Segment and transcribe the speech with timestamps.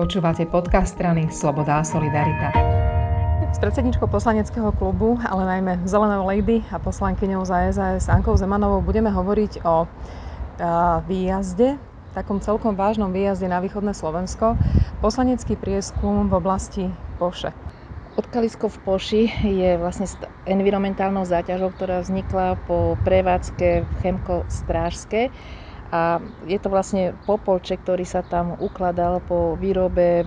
[0.00, 2.48] Počúvate podcast strany Sloboda a Solidarita.
[3.52, 9.12] S predsedničkou poslaneckého klubu, ale najmä Zelenou lady a poslankyňou za SAS Ankou Zemanovou budeme
[9.12, 9.84] hovoriť o
[11.04, 11.76] výjazde,
[12.16, 14.56] takom celkom vážnom výjazde na východné Slovensko,
[15.04, 16.84] poslanecký prieskum v oblasti
[17.20, 17.52] Poše.
[18.16, 20.08] Odkalisko v Poši je vlastne
[20.48, 25.28] environmentálnou záťažou, ktorá vznikla po prevádzke v Chemko Strážske
[25.90, 30.22] a je to vlastne popolček, ktorý sa tam ukladal po výrobe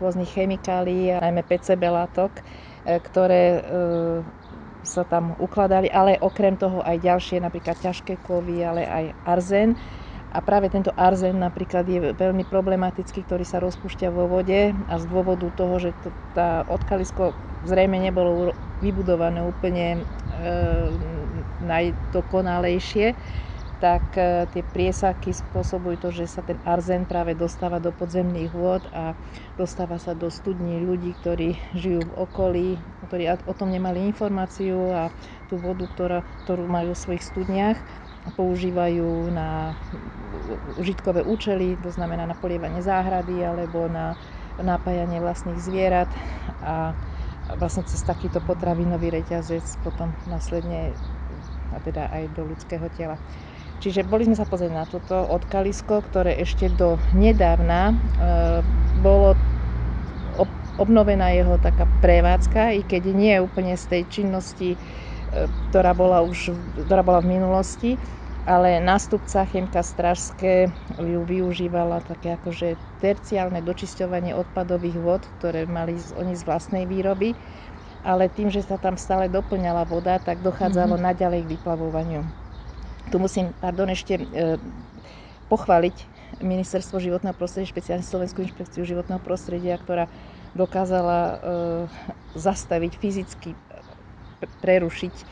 [0.00, 3.62] rôznych chemikálií, najmä PCB látok, e, ktoré e,
[4.80, 9.76] sa tam ukladali, ale okrem toho aj ďalšie, napríklad ťažké kovy, ale aj arzen.
[10.30, 15.04] A práve tento arzen napríklad je veľmi problematický, ktorý sa rozpúšťa vo vode a z
[15.10, 17.34] dôvodu toho, že to, tá odkalisko
[17.66, 20.00] zrejme nebolo vybudované úplne e,
[21.60, 23.12] najdokonalejšie,
[23.80, 28.84] tak e, tie priesaky spôsobujú to, že sa ten arzen práve dostáva do podzemných vôd
[28.92, 29.16] a
[29.56, 32.68] dostáva sa do studní ľudí, ktorí žijú v okolí,
[33.08, 35.04] ktorí o tom nemali informáciu a
[35.48, 37.80] tú vodu, ktorá, ktorú majú v svojich studniach,
[38.36, 39.80] používajú na
[40.76, 44.20] užitkové účely, to znamená na polievanie záhrady alebo na
[44.60, 46.12] napájanie vlastných zvierat
[46.60, 47.00] a
[47.56, 51.00] vlastne cez takýto potravinový reťazec potom následne
[51.72, 53.22] a teda aj do ľudského tela.
[53.80, 57.94] Čiže boli sme sa pozrieť na toto odkalisko, ktoré ešte do nedávna e,
[59.00, 59.32] bolo
[60.80, 64.78] obnovená jeho taká prevádzka, i keď nie úplne z tej činnosti, e,
[65.72, 66.52] ktorá bola už
[66.88, 67.90] ktorá bola v minulosti,
[68.48, 76.32] ale nástupca Chemka Stražské ju využívala také akože terciálne dočisťovanie odpadových vod, ktoré mali oni
[76.32, 77.36] z vlastnej výroby,
[78.00, 81.08] ale tým, že sa tam stále doplňala voda, tak dochádzalo mm-hmm.
[81.12, 82.39] naďalej k vyplavovaniu.
[83.08, 84.24] Tu musím, pardon, ešte e,
[85.48, 85.96] pochváliť
[86.44, 90.12] Ministerstvo životného prostredia, špeciálne Slovenskú inšpekciu životného prostredia, ktorá
[90.52, 91.36] dokázala e,
[92.36, 93.50] zastaviť fyzicky,
[94.60, 95.24] prerušiť, e,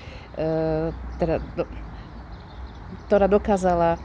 [1.21, 1.37] teda,
[3.05, 4.01] ktorá dokázala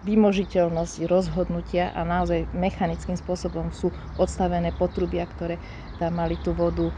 [0.00, 5.60] vymožiteľnosť rozhodnutia a naozaj mechanickým spôsobom sú odstavené potrubia, ktoré
[6.00, 6.92] tam mali tú vodu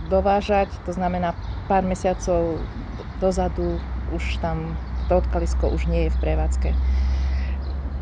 [0.00, 0.80] dovážať.
[0.84, 2.68] To znamená, pár mesiacov
[3.16, 4.76] dozadu už tam
[5.08, 6.70] to odkalisko už nie je v prevádzke.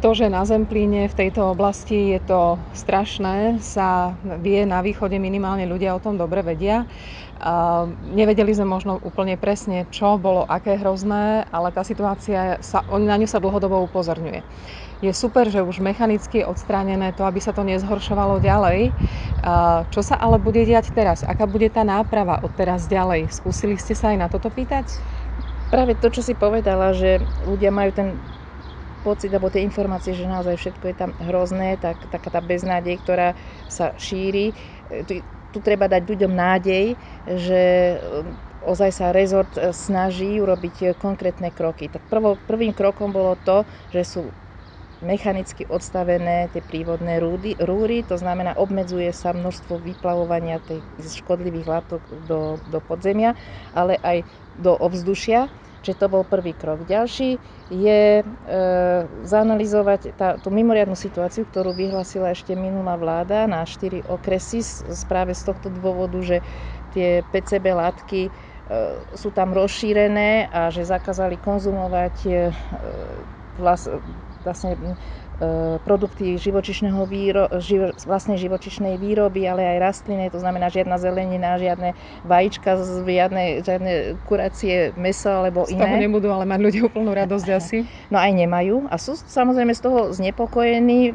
[0.03, 5.63] To, že na Zemplíne v tejto oblasti je to strašné, sa vie na východe minimálne
[5.63, 6.91] ľudia o tom dobre vedia.
[8.03, 13.31] Nevedeli sme možno úplne presne, čo bolo aké hrozné, ale tá situácia, sa, na ňu
[13.31, 14.43] sa dlhodobo upozorňuje.
[15.03, 18.95] Je super, že už mechanicky je odstránené to, aby sa to nezhoršovalo ďalej.
[19.91, 21.27] Čo sa ale bude diať teraz?
[21.27, 23.35] Aká bude tá náprava od teraz ďalej?
[23.35, 25.03] Skúsili ste sa aj na toto pýtať?
[25.75, 28.09] Práve to, čo si povedala, že ľudia majú ten
[29.03, 33.35] pocit alebo tie informácie, že naozaj všetko je tam hrozné, tak taká tá beznádej, ktorá
[33.67, 34.55] sa šíri.
[34.87, 36.95] Tu, tu treba dať ľuďom nádej,
[37.27, 37.63] že
[37.99, 41.91] um, ozaj sa rezort e, snaží urobiť e, konkrétne kroky.
[41.91, 44.23] Tak prvo, prvým krokom bolo to, že sú
[45.03, 52.03] mechanicky odstavené tie prívodné rúdy, rúry, to znamená obmedzuje sa množstvo vyplavovania tej škodlivých látok
[52.31, 53.35] do, do podzemia,
[53.75, 54.23] ale aj
[54.57, 55.51] do ovzdušia
[55.83, 56.87] Čiže to bol prvý krok.
[56.87, 57.43] Ďalší
[57.75, 58.25] je e,
[59.27, 64.63] zanalizovať tá, tú mimoriadnú situáciu, ktorú vyhlasila ešte minulá vláda na štyri okresy
[65.11, 66.39] práve z tohto dôvodu, že
[66.95, 68.31] tie PCB látky e,
[69.19, 72.33] sú tam rozšírené a že zakázali konzumovať e,
[73.59, 73.91] vlas,
[74.45, 74.99] vlastne
[75.43, 81.59] E, produkty živočišného výro, živo, vlastnej živočišnej výroby, ale aj rastlinné, to znamená žiadna zelenina,
[81.59, 83.93] žiadne vajíčka, žiadne, žiadne
[84.23, 85.83] kuracie meso alebo iné.
[85.83, 87.91] Z toho nebudú ale mať ľudia úplnú radosť asi.
[88.07, 91.11] No aj nemajú a sú samozrejme z toho znepokojení,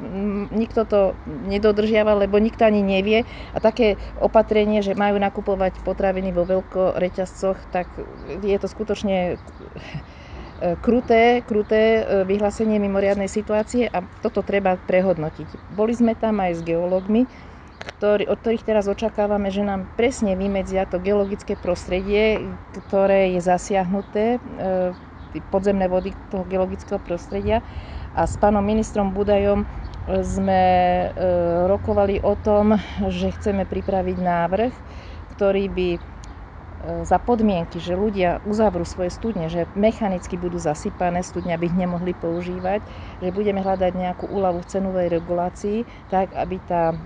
[0.51, 3.23] nikto to nedodržiava, lebo nikto ani nevie
[3.55, 7.95] a také opatrenie, že majú nakupovať potraviny vo veľkoreťazcoch, tak
[8.44, 9.39] je to skutočne
[10.81, 15.69] kruté, kruté e, vyhlásenie mimoriadnej situácie a toto treba prehodnotiť.
[15.69, 17.30] Boli sme tam aj s geológmi,
[17.98, 22.42] ktorý, od ktorých teraz očakávame, že nám presne vymedzia to geologické prostredie,
[22.74, 24.39] ktoré je zasiahnuté, e,
[25.54, 27.62] podzemné vody toho geologického prostredia.
[28.18, 29.69] A s pánom ministrom Budajom
[30.07, 30.63] sme
[31.68, 32.74] rokovali o tom,
[33.12, 34.74] že chceme pripraviť návrh,
[35.36, 36.16] ktorý by E,
[37.04, 42.16] za podmienky, že ľudia uzavrú svoje studne, že mechanicky budú zasypané studne, aby ich nemohli
[42.16, 42.88] používať,
[43.19, 46.98] že budeme hľadať nejakú úľavu v cenovej regulácii, tak aby tá e,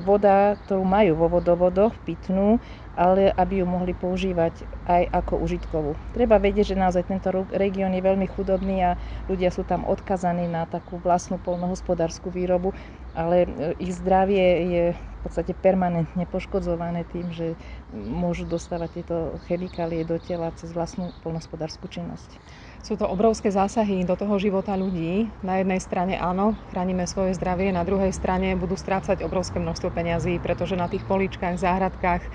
[0.00, 2.58] voda, ktorú majú vo vodovodoch, pitnú,
[2.94, 5.92] ale aby ju mohli používať aj ako užitkovú.
[6.14, 10.64] Treba vedieť, že naozaj tento región je veľmi chudobný a ľudia sú tam odkazaní na
[10.64, 12.72] takú vlastnú polnohospodárskú výrobu,
[13.12, 13.48] ale e,
[13.82, 17.56] ich zdravie je v podstate permanentne poškodzované tým, že
[17.94, 19.16] môžu dostávať tieto
[19.48, 22.38] chemikálie do tela cez vlastnú polnohospodárskú činnosť.
[22.84, 25.32] Sú to obrovské zásahy do toho života ľudí.
[25.40, 30.36] Na jednej strane áno, chránime svoje zdravie, na druhej strane budú strácať obrovské množstvo peňazí,
[30.36, 32.28] pretože na tých poličkách, záhradkách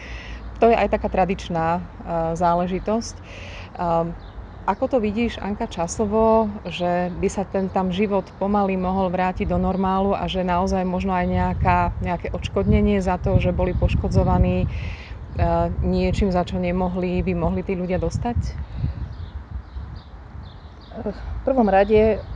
[0.57, 1.85] to je aj taká tradičná
[2.33, 3.21] záležitosť.
[4.65, 9.61] Ako to vidíš, Anka, časovo, že by sa ten tam život pomaly mohol vrátiť do
[9.61, 14.65] normálu a že naozaj možno aj nejaká, nejaké odškodnenie za to, že boli poškodzovaní
[15.85, 18.68] niečím, za čo nemohli, by mohli tí ľudia dostať?
[20.99, 22.27] V prvom rade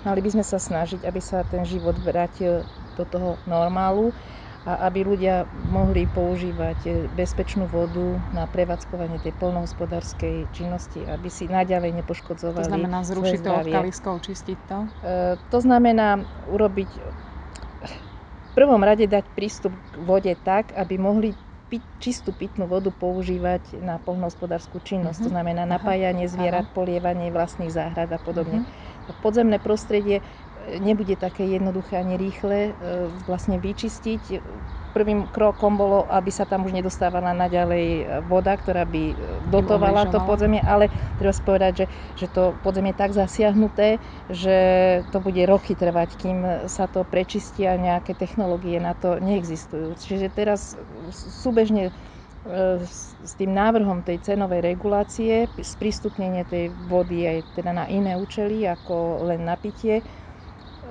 [0.00, 2.64] mali by sme sa snažiť, aby sa ten život vrátil
[2.94, 4.16] do toho normálu
[4.60, 11.48] a aby ľudia mohli používať e, bezpečnú vodu na prevádzkovanie tej polnohospodárskej činnosti, aby si
[11.48, 14.78] naďalej nepoškodzovali To znamená zrušiť to odkaliskou, čistiť to?
[15.00, 15.16] E,
[15.48, 16.90] to znamená urobiť
[17.80, 23.78] v prvom rade dať prístup k vode tak, aby mohli pit, čistú pitnú vodu používať
[23.78, 25.22] na polnohospodárskú činnosť.
[25.22, 25.30] Uh-huh.
[25.30, 26.74] To znamená napájanie zvierat, Aha.
[26.74, 28.66] polievanie vlastných záhrad a podobne.
[28.66, 29.14] Uh-huh.
[29.22, 30.26] Podzemné prostredie
[30.80, 32.72] nebude také jednoduché ani rýchle e,
[33.24, 34.42] vlastne vyčistiť.
[34.90, 39.14] Prvým krokom bolo, aby sa tam už nedostávala naďalej e, voda, ktorá by e,
[39.46, 41.86] dotovala to podzemie, ale treba si povedať, že,
[42.18, 44.56] že to podzemie je tak zasiahnuté, že
[45.08, 49.94] to bude roky trvať, kým sa to prečistí a nejaké technológie na to neexistujú.
[49.94, 50.74] Čiže teraz
[51.12, 51.94] súbežne
[53.20, 59.28] s tým návrhom tej cenovej regulácie, sprístupnenie tej vody aj teda na iné účely ako
[59.28, 60.00] len na pitie,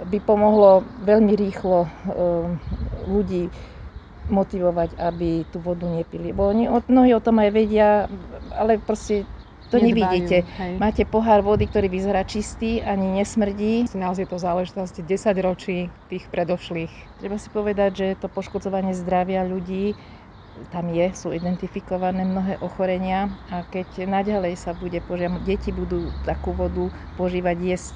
[0.06, 1.90] by pomohlo veľmi rýchlo eh,
[3.04, 3.50] ľudí
[4.30, 6.30] motivovať, aby tú vodu nepili.
[6.30, 8.06] Bo oni, mnohí o tom aj vedia,
[8.54, 9.26] ale proste
[9.70, 10.38] to Nedbajú, nevidíte.
[10.58, 10.74] Hej.
[10.82, 13.86] Máte pohár vody, ktorý vyzerá čistý, ani nesmrdí.
[13.94, 15.78] Naozaj je to záležitosť 10 ročí
[16.10, 16.94] tých predošlých.
[17.22, 19.98] Treba si povedať, že to poškodzovanie zdravia ľudí
[20.68, 26.52] tam je, sú identifikované mnohé ochorenia a keď naďalej sa bude požiadať, deti budú takú
[26.52, 27.94] vodu požívať, jesť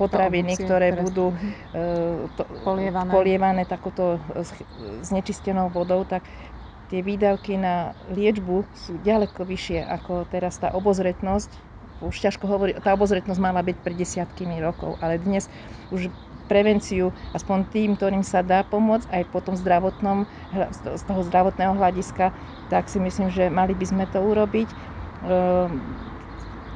[0.00, 3.10] potraviny, ktoré budú uh, to, polievané.
[3.12, 4.16] polievané takouto
[5.04, 6.24] znečistenou vodou, tak
[6.88, 11.52] tie výdavky na liečbu sú ďaleko vyššie ako teraz tá obozretnosť.
[12.00, 15.52] Už ťažko hovorí, tá obozretnosť mala byť pred desiatkými rokov, ale dnes
[15.92, 16.08] už
[16.48, 20.26] prevenciu, aspoň tým, ktorým sa dá pomôcť, aj po tom zdravotnom,
[20.74, 22.34] z toho zdravotného hľadiska,
[22.66, 24.68] tak si myslím, že mali by sme to urobiť.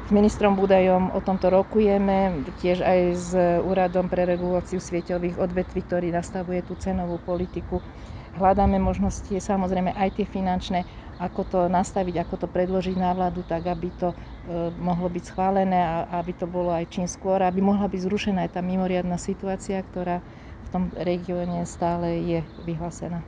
[0.04, 3.32] S ministrom Budajom o tomto rokujeme, tiež aj s
[3.64, 7.80] Úradom pre reguláciu svieťových odvetví, ktorý nastavuje tú cenovú politiku.
[8.36, 10.84] Hľadáme možnosti, samozrejme aj tie finančné,
[11.16, 14.16] ako to nastaviť, ako to predložiť na vládu, tak aby to e,
[14.76, 18.58] mohlo byť schválené a aby to bolo aj čím skôr, aby mohla byť zrušená aj
[18.58, 20.20] tá mimoriadná situácia, ktorá
[20.60, 23.24] v tom regióne stále je vyhlásená.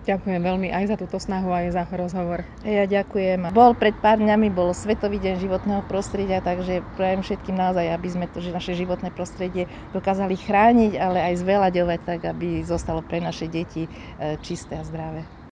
[0.00, 2.48] Ďakujem veľmi aj za túto snahu, aj za rozhovor.
[2.64, 3.52] Ja ďakujem.
[3.52, 8.24] Bol pred pár dňami, bol Svetový deň životného prostredia, takže prajem všetkým naozaj, aby sme
[8.24, 13.52] to, že naše životné prostredie dokázali chrániť, ale aj zveľaďovať tak, aby zostalo pre naše
[13.52, 15.39] deti e, čisté a zdravé.